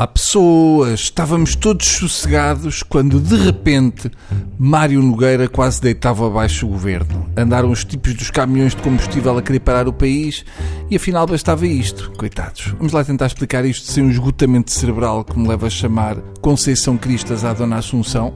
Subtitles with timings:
[0.00, 4.10] Olá pessoas, estávamos todos sossegados quando de repente
[4.58, 7.30] Mário Nogueira quase deitava abaixo o governo.
[7.36, 10.42] Andaram os tipos dos caminhões de combustível a querer parar o país
[10.90, 12.12] e afinal bastava isto.
[12.12, 12.68] Coitados.
[12.78, 16.96] Vamos lá tentar explicar isto sem um esgotamento cerebral que me leva a chamar Conceição
[16.96, 18.34] Cristas à Dona Assunção.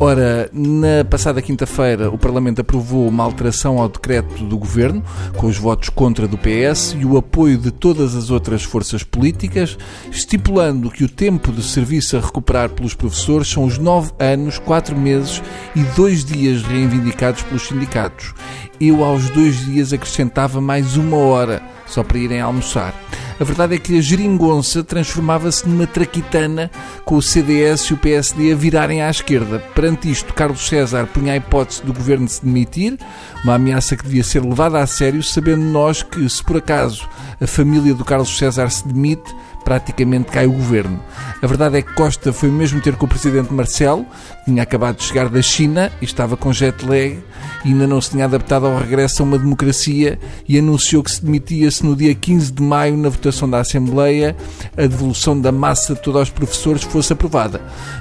[0.00, 5.02] Ora, na passada quinta-feira, o Parlamento aprovou uma alteração ao decreto do governo,
[5.36, 9.76] com os votos contra do PS e o apoio de todas as outras forças políticas,
[10.10, 14.96] estipulando que o tempo de serviço a recuperar pelos professores são os nove anos, quatro
[14.96, 15.42] meses
[15.76, 18.34] e dois dias reivindicados pelos sindicatos.
[18.80, 22.94] Eu, aos dois dias, acrescentava mais uma hora só para irem almoçar.
[23.42, 26.70] A verdade é que a geringonça transformava-se numa traquitana
[27.04, 29.58] com o CDS e o PSD a virarem à esquerda.
[29.74, 32.96] Perante isto, Carlos César punha a hipótese do governo se demitir,
[33.42, 37.08] uma ameaça que devia ser levada a sério, sabendo nós que, se por acaso
[37.40, 41.02] a família do Carlos César se demite, praticamente cai o governo.
[41.42, 44.06] A verdade é que Costa foi mesmo ter com o presidente Marcelo,
[44.44, 47.18] tinha acabado de chegar da China e estava com jet lag
[47.64, 51.24] e ainda não se tinha adaptado ao regresso a uma democracia e anunciou que se
[51.24, 54.36] demitia se no dia 15 de maio, na votação da Assembleia,
[54.76, 57.60] a devolução da massa toda aos professores fosse aprovada.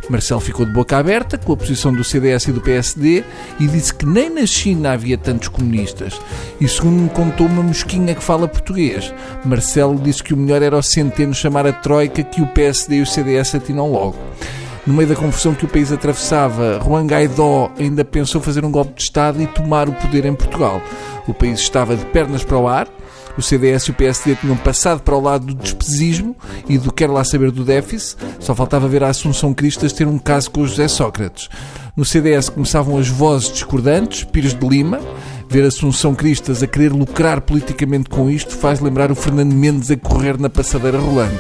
[0.10, 3.24] Marcelo ficou de boca aberta com a posição do CDS e do PSD
[3.60, 6.20] e disse que nem na China havia tantos comunistas.
[6.60, 9.14] E segundo me contou uma mosquinha que fala português,
[9.46, 13.02] Marcelo disse que o melhor era o Centeno chamar a Troika que o PSD e
[13.02, 14.16] o CDS atinam logo.
[14.88, 18.94] No meio da confusão que o país atravessava, Juan Guaidó ainda pensou fazer um golpe
[18.94, 20.82] de Estado e tomar o poder em Portugal.
[21.28, 22.88] O país estava de pernas para o ar,
[23.38, 26.36] o CDS e o PSD tinham passado para o lado do despesismo
[26.70, 30.18] e do quer lá saber do déficit, só faltava ver a Assunção Cristas ter um
[30.18, 31.50] caso com o José Sócrates.
[31.96, 35.02] No CDS começavam as vozes discordantes, Pires de Lima,
[35.50, 39.98] Ver Assunção Cristas a querer lucrar politicamente com isto faz lembrar o Fernando Mendes a
[39.98, 41.38] correr na passadeira rolante.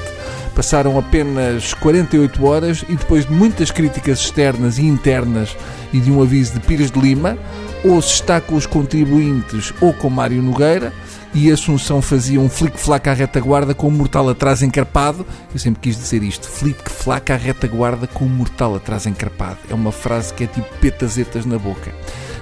[0.53, 5.55] Passaram apenas 48 horas e depois de muitas críticas externas e internas
[5.93, 7.37] e de um aviso de Pires de Lima,
[7.83, 10.93] ou se está com os contribuintes ou com Mário Nogueira,
[11.33, 15.25] e Assunção fazia um flic-flac à retaguarda com um mortal atrás encarpado.
[15.53, 19.57] Eu sempre quis dizer isto: flic-flac à retaguarda com um mortal atrás encarpado.
[19.69, 21.93] É uma frase que é tipo petazetas na boca.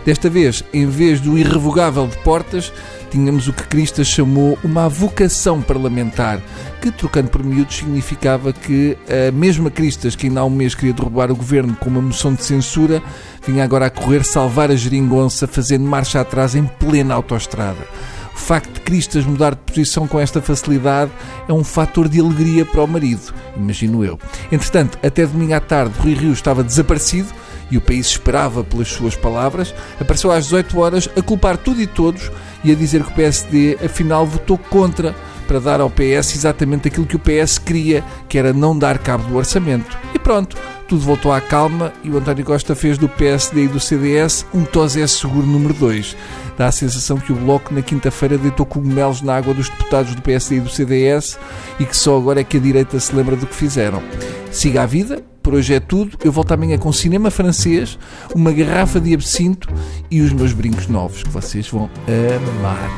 [0.06, 2.72] Desta vez, em vez do irrevogável de Portas,
[3.12, 6.42] tínhamos o que Cristas chamou uma vocação parlamentar,
[6.82, 10.94] que, trocando por miúdos, significava que a mesma Cristas, que ainda há um mês queria
[10.94, 13.02] derrubar o governo com uma moção de censura,
[13.46, 17.86] vinha agora a correr salvar a geringonça, fazendo marcha atrás em plena autoestrada.
[18.34, 21.12] O facto de Cristas mudar de posição com esta facilidade
[21.48, 24.18] é um fator de alegria para o marido, imagino eu.
[24.50, 27.28] Entretanto, até domingo à tarde, Rui Rio estava desaparecido
[27.72, 31.88] e o país esperava pelas suas palavras, apareceu às 18 horas a culpar tudo e
[31.88, 32.32] todos
[32.64, 35.16] e a dizer que o PSD afinal votou contra
[35.50, 39.24] para dar ao PS exatamente aquilo que o PS queria, que era não dar cabo
[39.24, 39.98] do orçamento.
[40.14, 40.56] E pronto,
[40.88, 44.64] tudo voltou à calma e o António Costa fez do PSD e do CDS um
[44.64, 46.16] tosé seguro número 2.
[46.56, 50.22] Dá a sensação que o Bloco na quinta-feira deitou cogumelos na água dos deputados do
[50.22, 51.40] PSD e do CDS
[51.80, 54.04] e que só agora é que a direita se lembra do que fizeram.
[54.52, 56.18] Siga a vida, por hoje é tudo.
[56.24, 57.98] Eu volto amanhã com cinema francês,
[58.36, 59.68] uma garrafa de absinto
[60.10, 62.90] e os meus brincos novos que vocês vão amar.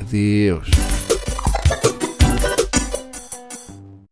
[0.00, 0.70] Adeus.